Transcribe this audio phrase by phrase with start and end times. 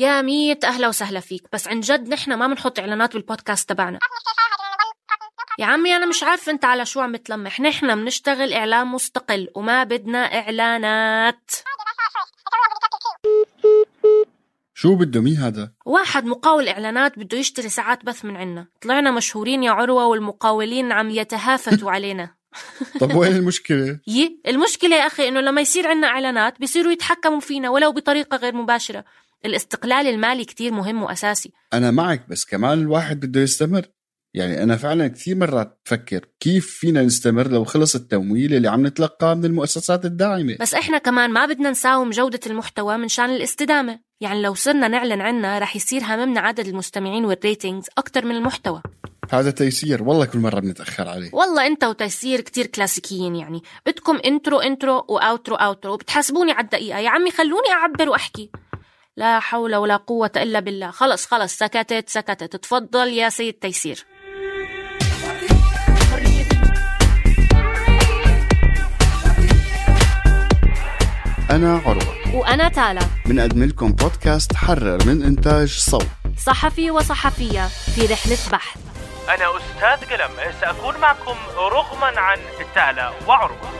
[0.00, 1.42] يا ميت أهلا وسهلا فيك.
[1.52, 3.98] بس عن جد نحن ما بنحط إعلانات بالبودكاست تبعنا.
[5.58, 7.60] يا عمي أنا مش عارف أنت على شو عم تلمح.
[7.60, 11.50] نحن بنشتغل إعلان مستقل وما بدنا إعلانات.
[14.74, 18.66] شو بده مين هذا؟ واحد مقاول إعلانات بده يشتري ساعات بث من عنا.
[18.82, 22.34] طلعنا مشهورين يا عروة والمقاولين عم يتهافتوا علينا.
[23.00, 27.70] طب وين المشكلة؟ يي المشكلة يا أخي إنه لما يصير عنا إعلانات بيصيروا يتحكموا فينا
[27.70, 29.04] ولو بطريقة غير مباشرة.
[29.44, 31.52] الاستقلال المالي كتير مهم وأساسي.
[31.72, 33.86] أنا معك بس كمان الواحد بده يستمر.
[34.34, 39.34] يعني أنا فعلا كثير مرات بفكر كيف فينا نستمر لو خلص التمويل اللي عم نتلقاه
[39.34, 40.56] من المؤسسات الداعمة.
[40.60, 44.00] بس إحنا كمان ما بدنا نساوم جودة المحتوى من شان الاستدامة.
[44.20, 48.82] يعني لو صرنا نعلن عنا رح يصير هممنا عدد المستمعين وال ratings أكتر من المحتوى.
[49.32, 50.02] هذا تيسير.
[50.02, 51.30] والله كل مرة بنتأخر عليه.
[51.32, 53.62] والله أنت وتيسير كتير كلاسيكيين يعني.
[53.86, 56.98] بدكم intro intro و outro outro وبتحاسبوني على الدقيقة.
[56.98, 58.50] يا عمي خلوني أعبر وأحكي.
[59.20, 60.90] لا حول ولا قوة إلا بالله.
[60.90, 62.56] خلص خلص سكتت سكتت.
[62.56, 64.06] تفضل يا سيد تيسير.
[71.50, 72.34] أنا عروة.
[72.34, 73.00] وأنا تالا.
[73.26, 76.06] بنقدم لكم بودكاست حرر من إنتاج صوت.
[76.46, 78.78] صحفي وصحفية في رحلة بحث.
[79.28, 80.52] أنا أستاذ قلم.
[80.60, 82.38] سأكون معكم رغما عن
[82.74, 83.79] تالا وعروة.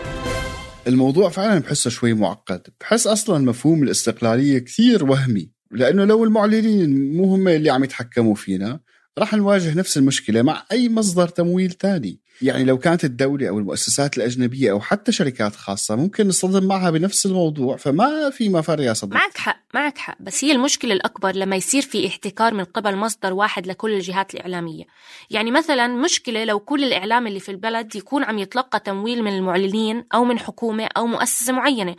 [0.87, 2.63] الموضوع فعلا بحسه شوي معقد.
[2.81, 8.81] بحس أصلا مفهوم الاستقلالية كثير وهمي لأنه لو المعلنين مو هم اللي عم يتحكموا فينا
[9.19, 12.20] رح نواجه نفس المشكلة مع أي مصدر تمويل تاني.
[12.43, 17.27] يعني لو كانت الدولة أو المؤسسات الأجنبية أو حتى شركات خاصة ممكن نصطدم معها بنفس
[17.27, 19.19] الموضوع فما في مفر يا صديقي.
[19.19, 20.17] معك حق معك حق.
[20.21, 24.85] بس هي المشكلة الأكبر لما يصير في احتكار من قبل مصدر واحد لكل الجهات الإعلامية.
[25.31, 30.05] يعني مثلا مشكلة لو كل الإعلام اللي في البلد يكون عم يتلقى تمويل من المعلنين
[30.15, 31.97] أو من حكومة أو مؤسسة معينة.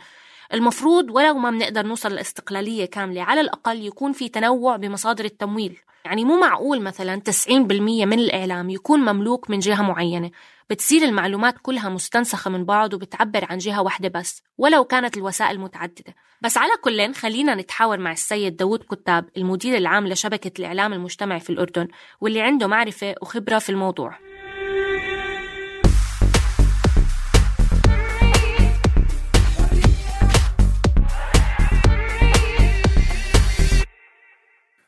[0.52, 5.78] المفروض ولو ما بنقدر نوصل لاستقلالية كاملة على الأقل يكون في تنوع بمصادر التمويل.
[6.04, 10.30] يعني مو معقول مثلا 90% من الإعلام يكون مملوك من جهة معينة.
[10.70, 16.14] بتصير المعلومات كلها مستنسخة من بعض وبتعبر عن جهة واحدة بس ولو كانت الوسائل متعددة.
[16.42, 21.50] بس على كل خلينا نتحاور مع السيد داود كتاب المدير العام لشبكة الإعلام المجتمعي في
[21.50, 21.88] الأردن
[22.20, 24.31] واللي عنده معرفة وخبرة في الموضوع.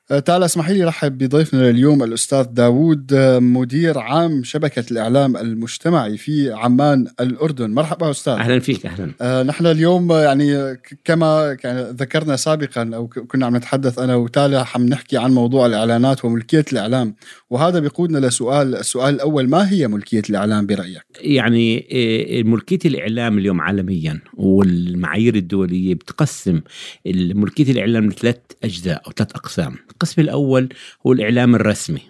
[0.09, 6.53] تعال اسمحي لي رحب بضيفنا لليوم الأستاذ داوود آه، مدير عام شبكة الإعلام المجتمعي في
[6.53, 7.71] عمان الأردن.
[7.71, 8.33] مرحبا أستاذ.
[8.33, 9.11] أهلا فيك أهلا.
[9.21, 14.15] آه نحن اليوم آه، يعني كما يعني ذكرنا سابقا أو ك- كنا عم نتحدث أنا
[14.15, 17.15] وتالا عم نحكي عن موضوع الإعلانات وملكية الإعلام.
[17.51, 23.61] وهذا بيقودنا لسؤال السؤال الأول ما هي ملكية الإعلام برأيك؟ يعني آه، ملكية الإعلام اليوم
[23.61, 26.61] عالميا والمعايير الدولية بتقسم
[27.07, 30.69] ملكية الإعلام لثلاث أجزاء أو ثلاث أقسام، القسم الأول
[31.07, 32.01] هو الإعلام الرسمي.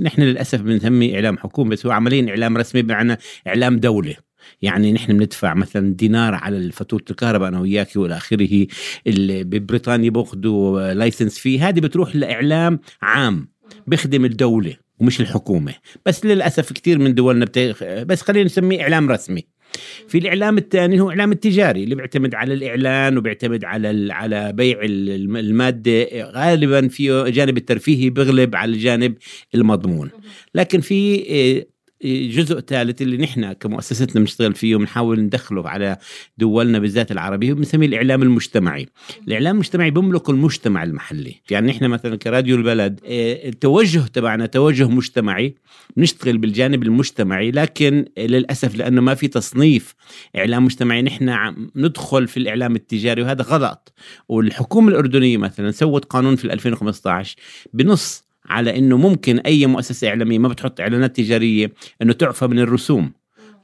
[0.00, 4.14] نحن للأسف بنسميه إعلام حكومي بس هو عمليا إعلام رسمي بمعنى إعلام دوله.
[4.62, 8.66] يعني نحن بندفع مثلا دينار على فاتورة الكهرباء أنا وياك وإلى آخره
[9.06, 13.48] اللي ببريطانيا باخذوا لايسنس فيه هذه بتروح لإعلام عام
[13.86, 15.74] بيخدم الدولة ومش الحكومة
[16.06, 17.58] بس للأسف كثير من دولنا بت...
[18.06, 19.44] بس خلينا نسميه إعلام رسمي
[20.08, 25.36] في الإعلام الثاني هو الاعلام التجاري اللي بيعتمد على الإعلان وبيعتمد على على بيع ال-
[25.36, 29.14] المادة غالبا فيه جانب الترفيهي بيغلب على الجانب
[29.54, 30.10] المضمون.
[30.54, 31.73] لكن في آه،
[32.04, 35.96] جزء ثالث اللي نحن كمؤسستنا بنشتغل فيه وبنحاول ندخله على
[36.38, 38.86] دولنا بالذات العربيه بنسميه الإعلام المجتمعي.
[39.28, 41.34] الإعلام المجتمعي بيملك المجتمع المحلي.
[41.50, 45.54] يعني نحن مثلا كراديو البلد آه، التوجه تبعنا توجه مجتمعي
[45.96, 49.94] بنشتغل بالجانب المجتمعي لكن للأسف لأنه ما في تصنيف
[50.36, 53.92] إعلام مجتمعي نحن ندخل في الإعلام التجاري وهذا غلط.
[54.28, 57.36] والحكومة الأردنية مثلا سوت قانون في 2015
[57.72, 63.12] بنص على إنه ممكن أي مؤسسة إعلامية ما بتحط إعلانات تجارية إنه تعفى من الرسوم.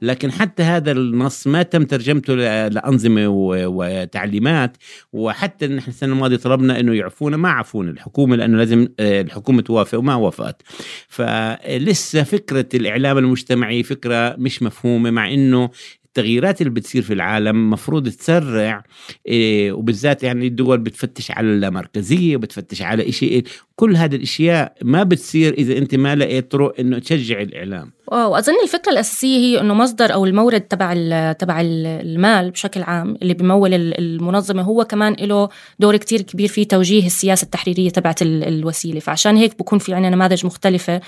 [0.01, 2.35] لكن حتى هذا النص ما تم ترجمته
[2.67, 3.27] لأنظمة
[3.67, 4.77] وتعليمات
[5.13, 7.91] وحتى نحن السنة الماضية طلبنا إنه يعفونا ما عفونا.
[7.91, 10.61] الحكومة لأنه لازم آه، الحكومة توافق وما وافقت.
[11.07, 15.69] فلسه فكرة الإعلام المجتمعي فكرة مش مفهومة مع إنه
[16.17, 18.83] التغييرات اللي بتصير في العالم مفروض تسرع
[19.27, 23.43] إيه وبالذات يعني الدول بتفتش على المركزية وبتفتش على إشي
[23.75, 27.91] كل هذه الأشياء ما بتصير إذا أنت ما لقيت طرق إنه تشجع الإعلام.
[28.07, 30.93] واظن الفكرة الأساسية هي إنه مصدر أو المورد تبع
[31.33, 35.49] تبع ال- المال بشكل عام اللي بيمول ال- المنظمة هو كمان له
[35.79, 38.99] دور كتير كبير في توجيه السياسة التحريرية تبعت ال- الوسيلة.
[38.99, 41.01] فعشان هيك بكون في عنا نماذج مختلفة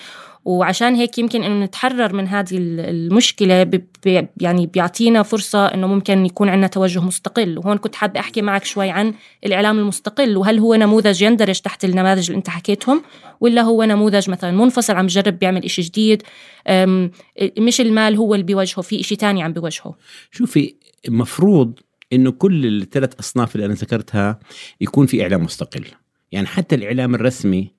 [0.46, 3.68] وعشان هيك يمكن إنه نتحرر من هذه ال- المشكلة
[4.42, 7.58] يعني بيعطينا فرصة إنه ممكن يكون عندنا توجه مستقل.
[7.58, 9.14] وهون كنت حابة أحكي معك شوي عن
[9.46, 13.04] الإعلام المستقل وهل هو نموذج يندرج تحت النماذج اللي أنت حكيتهم
[13.42, 16.24] ولا هو نموذج مثلا منفصل عم بجرب بيعمل إشي جديد؟
[17.60, 19.96] مش المال هو اللي بيواجهه في إشي تاني عم بيواجهه
[20.32, 20.76] شوفي
[21.08, 21.80] المفروض
[22.14, 24.40] إنه كل الثلاث أصناف اللي أنا ذكرتها
[24.82, 25.86] يكون في إعلام مستقل.
[26.34, 27.72] يعني حتى الإعلام الرسمي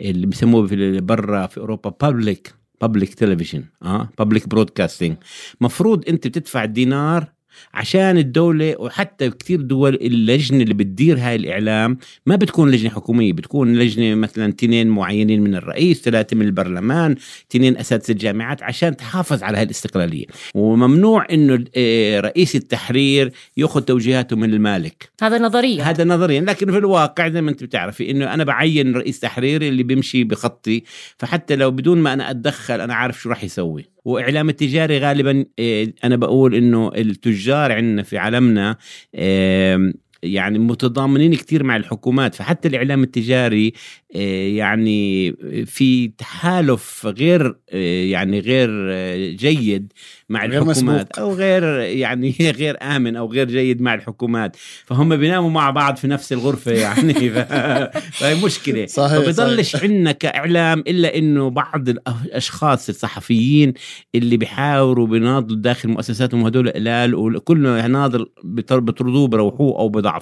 [0.00, 5.16] اللي بيسموه في برا في أوروبا بابليك بابليك تلفزيون آه بابليك برودكاستنج
[5.60, 7.32] مفروض أنت بتدفع دينار
[7.74, 13.74] عشان الدولة وحتى كثير دول اللجنة اللي بتدير هاي الإعلام ما بتكون لجنة حكومية بتكون
[13.74, 17.16] لجنة مثلا تنين معينين من الرئيس ثلاثة من البرلمان
[17.50, 20.26] تنين أساتذة الجامعات عشان تحافظ على هاي الاستقلالية.
[20.54, 25.10] وممنوع إنه آه، رئيس التحرير يأخذ توجيهاته من المالك.
[25.22, 25.90] هذا نظرية.
[25.90, 29.82] هذا نظريا لكن في الواقع زي ما أنت بتعرفي إنه أنا بعين رئيس تحرير اللي
[29.82, 30.82] بيمشي بخطي.
[31.18, 33.95] فحتى لو بدون ما أنا أتدخل أنا عارف شو راح يسوي.
[34.06, 38.76] وإعلام التجاري غالبا إيه، أنا بقول إنه التجار عندنا في عالمنا
[39.14, 39.92] إيه،
[40.34, 43.72] يعني متضامنين كثير مع الحكومات فحتى الإعلام التجاري
[44.14, 45.32] إيه، يعني
[45.66, 49.92] في تحالف غير إيه، يعني غير إيه، جيد
[50.28, 51.18] مع غير الحكومات مسبوق.
[51.18, 56.08] أو غير يعني غير آمن أو غير جيد مع الحكومات فهم بيناموا مع بعض في
[56.08, 57.14] نفس الغرفة يعني.
[58.18, 59.76] فهي مشكلة صحيح، فبضلش.
[59.76, 63.72] عندنا كإعلام إلا إنه بعض الأشخاص الصحفيين
[64.14, 70.15] اللي بيحاوروا بيناضلوا داخل مؤسساتهم هدول قلال وكل ناضل بيطردوه بروحوه أو بضعفوه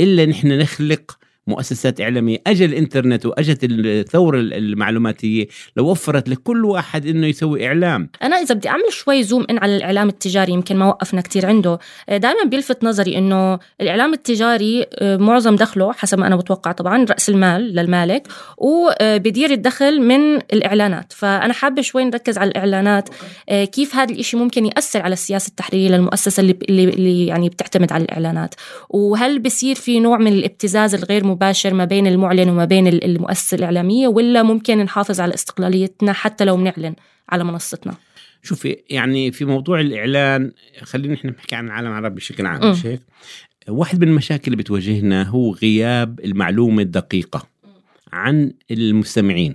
[0.00, 5.46] إلا نحن نخلق مؤسسات إعلامية أجى الإنترنت وأجت الثورة المعلوماتية
[5.76, 8.08] لو وفرت لكل واحد إنه يسوي إعلام.
[8.22, 11.78] أنا إذا بدي أعمل شوي زوم إن على الإعلام التجاري يمكن ما وقفنا كتير عنده.
[12.08, 17.28] دائما بيلفت نظري إنه الإعلام التجاري آه، معظم دخله حسب ما أنا بتوقع طبعا رأس
[17.28, 21.12] المال للمالك وبدير الدخل من الإعلانات.
[21.12, 23.08] فأنا حابة شوي نركز على الإعلانات
[23.48, 28.04] آه، كيف هذا الإشي ممكن يأثر على السياسة التحريرية للمؤسسة اللي, اللي يعني بتعتمد على
[28.04, 28.54] الإعلانات؟
[28.90, 33.54] وهل بصير في نوع من الابتزاز الغير مباشر ما بين المعلن وما بين ال- المؤسسة
[33.54, 36.94] الإعلامية ولا ممكن نحافظ على استقلاليتنا حتى لو بنعلن
[37.28, 37.94] على منصتنا؟
[38.42, 40.52] شوفي يعني في موضوع الإعلان
[40.82, 42.70] خلينا نحن نحكي عن العالم العربي بشكل عام.
[42.70, 43.00] مش هيك
[43.68, 47.48] واحد من المشاكل اللي بتواجهنا هو غياب المعلومة الدقيقة
[48.12, 49.54] عن المستمعين.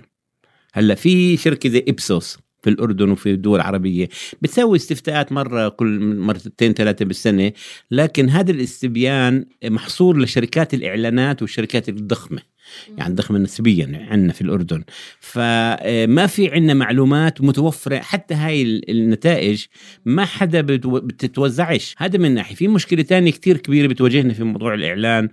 [0.72, 4.08] هلأ في شركة زي إبسوس في الأردن وفي الدول العربية.
[4.42, 7.52] بتسوي استفتاءات مرة كل مرتين ثلاثة بالسنة
[7.90, 12.50] لكن هذا الاستبيان محصور لشركات الإعلانات والشركات الضخمة.
[12.98, 14.82] يعني ضخمة نسبيا عندنا في الأردن.
[15.20, 17.98] فما في عندنا معلومات متوفرة.
[17.98, 19.64] حتى هاي ال- النتائج
[20.04, 21.94] ما حدا بتتوزعش.
[21.98, 22.54] هذا من ناحية.
[22.54, 25.28] في مشكلة تانية كتير كبيرة بتواجهنا في موضوع الإعلان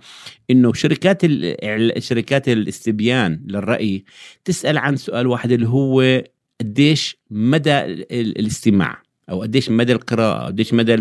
[0.50, 4.04] إنه شركات ال- شركات الاستبيان للرأي
[4.44, 6.22] تسأل عن سؤال واحد اللي هو
[6.60, 10.94] قديش مدى ال- ال- الاستماع أو قديش مدى القراءة قديش مدى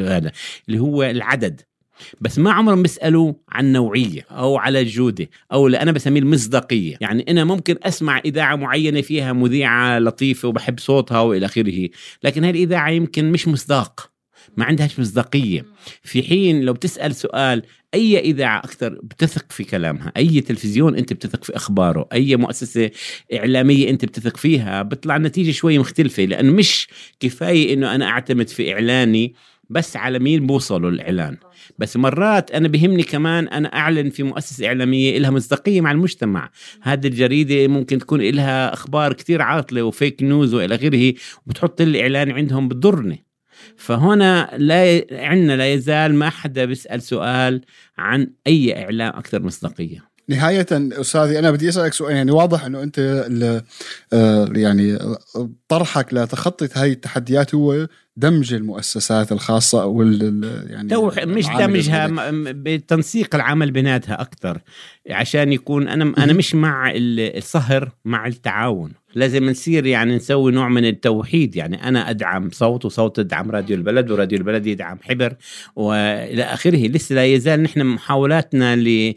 [0.00, 0.32] هذا
[0.68, 1.60] اللي هو العدد.
[2.20, 6.96] بس ما عمرهم بيسألوا عن نوعية أو على الجوده أو اللي أنا بسميه المصداقية.
[7.00, 11.88] يعني أنا ممكن أسمع إذاعة معينة فيها مذيعة لطيفة وبحب صوتها وإلى آخره
[12.22, 14.11] لكن هذه الاذاعه يمكن مش مصداق.
[14.56, 15.64] ما عندهاش مصداقية.
[16.02, 17.62] في حين لو بتسأل سؤال
[17.94, 22.90] أي إذاعة أكثر بتثق في كلامها؟ أي تلفزيون أنت بتثق في أخباره؟ أي مؤسسة
[23.34, 26.88] إعلامية أنت بتثق فيها؟ بيطلع النتيجة شوي مختلفة لأنه مش
[27.20, 29.34] كفاية إنه أنا أعتمد في إعلاني
[29.70, 31.36] بس على مين بوصلوا الإعلان.
[31.78, 36.50] بس مرات أنا بهمني كمان أنا أعلن في مؤسسة إعلامية لها مصداقية مع المجتمع.
[36.82, 41.14] هذه الجريدة ممكن تكون لها أخبار كتير عاطلة وفيك نيوز وإلى اخره
[41.46, 43.24] وبتحط الإعلان عندهم بضرني
[43.82, 47.60] فهنا لا عندنا لا يزال ما حدا بيسأل سؤال
[47.98, 50.12] عن أي إعلام أكثر مصداقية.
[50.28, 52.98] نهاية أستاذي أنا بدي أسألك سؤال يعني واضح أنه أنت
[54.12, 54.98] آه، يعني
[55.68, 60.96] طرحك لتخطي هاي التحديات هو دمج المؤسسات الخاصة وال ال- يعني
[61.34, 62.08] مش دمجها
[62.52, 64.58] بتنسيق العمل بيناتها أكثر
[65.10, 68.92] عشان يكون أنا أنا مش مع ال- الصهر مع التعاون.
[69.14, 74.10] لازم نصير يعني نسوي نوع من التوحيد يعني أنا أدعم صوت وصوت تدعم راديو البلد
[74.10, 75.34] وراديو البلد يدعم حبر
[75.76, 76.86] وإلى آخره.
[76.88, 79.14] لسه لا يزال نحن محاولاتنا ل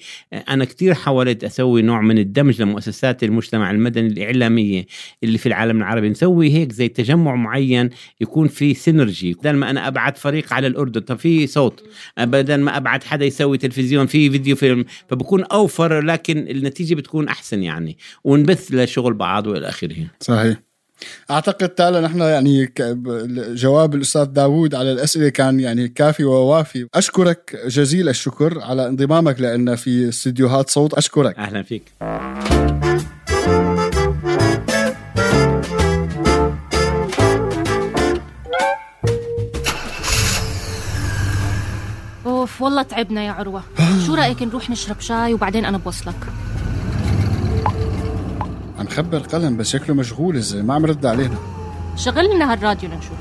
[0.50, 4.86] أنا كثير حاولت أسوي نوع من الدمج لمؤسسات المجتمع المدني الإعلامية
[5.24, 6.10] اللي في العالم العربي.
[6.10, 7.90] نسوي هيك زي تجمع معين
[8.22, 9.34] يكون في synergy.
[9.34, 11.84] بدل ما أنا أبعت فريق على الأردن طب في صوت.
[12.18, 14.86] بدل ما أبعت حدا يسوي تلفزيون في فيديو فيلم.
[15.10, 17.98] فبكون أوفر لكن النتيجة بتكون أحسن يعني.
[18.24, 19.96] ونبث لشغل بعض وإلى آخره.
[20.20, 20.58] صحيح.
[21.32, 22.74] أعتقد تالا نحن يعني
[23.54, 26.88] جواب الأستاذ داوود على الأسئلة كان يعني كافي ووافي.
[26.96, 30.94] أشكرك جزيل الشكر على انضمامك لنا في استديوهات صوت.
[30.94, 31.38] أشكرك.
[31.38, 31.84] أهلا فيك.
[42.62, 43.64] والله تعبنا يا عروة.
[44.06, 46.16] شو رأيك نروح نشرب شاي وبعدين أنا بوصلك؟
[48.80, 51.38] عم خبر قلم بس شكله مشغول الزلمه ما عم رد علينا.
[51.96, 53.18] شغل لنا هالراديو لنشوف.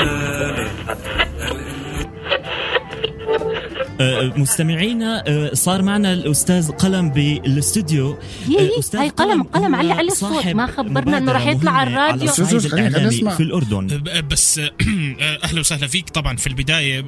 [0.00, 0.13] آه،
[4.36, 8.16] مستمعينا آه، صار معنا الأستاذ قلم بالاستوديو آه،
[8.48, 12.14] يي أستاذ هاي قلم قلم علي علي الصوت ما خبرنا إنه مبادرة يطلع على على
[12.24, 13.06] الراديو.
[13.08, 13.34] نسمع.
[13.34, 13.86] في الأردن.
[13.86, 14.60] ب- بس
[15.44, 17.04] أهلا وسهلا فيك طبعا في البداية.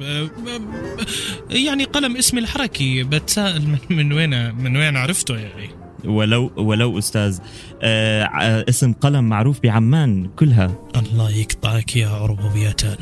[1.49, 5.69] يعني قلم اسمي الحركي بتساءل من, من وين من وين عرفته يعني
[6.05, 7.37] ولو ولو أستاذ
[7.81, 10.75] آه، ع- اسم قلم معروف بعمان كلها.
[10.95, 12.97] الله يقطعك يا آه،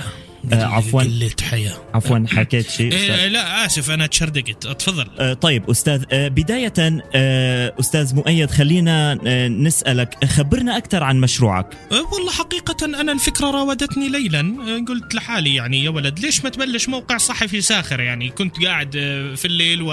[0.53, 1.01] عفواً.
[1.03, 1.77] قلة حياة.
[1.93, 2.91] عفوا حكيت شيء.
[2.93, 3.27] إيه.
[3.27, 6.73] لا آسف أنا تشردقت اتفضل آه، طيب أستاذ آه، بداية
[7.15, 11.67] آه، أستاذ مؤيد خلينا آه، نسألك خبرنا أكثر عن مشروعك.
[12.13, 14.55] والله حقيقة أنا الفكرة راودتني ليلا.
[14.87, 18.91] قلت لحالي يعني يا ولد ليش ما تبلش موقع صحفي ساخر؟ يعني كنت قاعد
[19.35, 19.91] في الليل و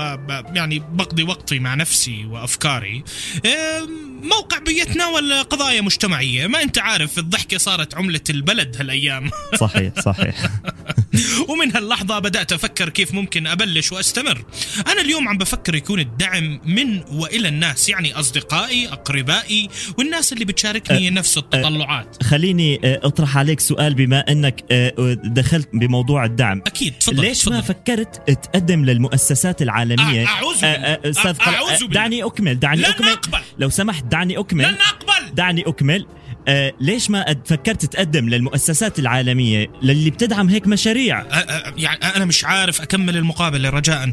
[0.54, 3.04] يعني بقضي وقتي مع نفسي وأفكاري.
[3.47, 3.88] أه،
[4.23, 9.30] موقع بيتناول قضايا مجتمعية؟ ما أنت عارف الضحكة صارت عملة البلد هالأيام.
[9.61, 10.42] صحيح صحيح.
[11.49, 14.45] ومن هاللحظة بدأت أفكر كيف ممكن أبلش وأستمر.
[14.93, 19.69] أنا اليوم عم بفكر يكون الدعم من وإلى الناس يعني أصدقائي أقربائي
[19.99, 22.23] والناس اللي بتشاركني نفس التطلعات.
[22.23, 24.93] خليني آه، أطرح عليك سؤال بما أنك آه،
[25.25, 26.63] دخلت بموضوع الدعم.
[26.67, 27.55] أكيد تفضل ليش تفضل.
[27.55, 31.37] ما فكرت تقدم للمؤسسات العالمية؟ أعوذ أستاذ.
[31.89, 33.09] دعني أكمل دعني لن أكمل.
[33.09, 33.41] أقبل.
[33.59, 34.65] لو سمحت دعني أكمل.
[34.65, 35.35] لن أقبل.
[35.35, 36.07] دعني أكمل.
[36.49, 42.25] آه، ليش ما فكرت تقدم للمؤسسات العالمية للي بتدعم هيك مشاريع؟ أ- أ- يعني أنا
[42.25, 44.13] مش عارف أكمل المقابلة رجاء.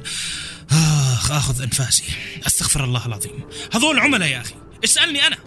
[0.71, 2.03] آخ آخذ أنفاسي.
[2.47, 3.31] أستغفر الله العظيم.
[3.73, 4.53] هذول عملاء يا أخي.
[4.83, 5.37] اسألني أنا.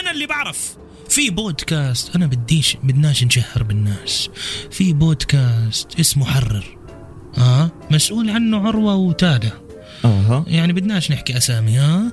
[0.00, 0.76] أنا اللي بعرف.
[1.08, 4.28] في بودكاست أنا بديش بدناش نشهر بالناس.
[4.70, 6.78] في بودكاست اسمه حرر.
[7.38, 9.52] آه؟ مسؤول عنه عروة وتادة.
[10.04, 10.44] أها.
[10.48, 12.12] يعني بدناش نحكي أسامي ها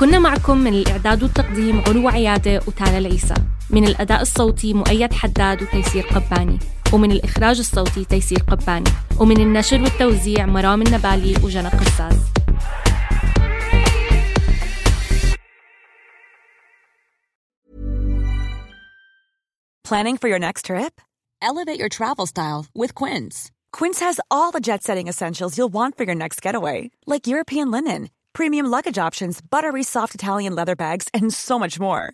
[0.00, 3.34] كنا معكم من الإعداد والتقديم علو عيادة وتالا العيسى.
[3.69, 6.59] من الأداء الصوتي مؤيد حداد وتيسير قباني
[6.93, 12.15] ومن الإخراج الصوتي تيسير قباني ومن النشر والتوزيع مرام النبالي وجنى قساس
[19.85, 20.99] Planning for your next trip?
[21.43, 23.51] Elevate your travel style with Quince.
[23.71, 27.69] Quince has all the jet setting essentials you'll want for your next getaway, like European
[27.69, 32.13] linen, premium luggage options, buttery soft Italian leather bags, and so much more.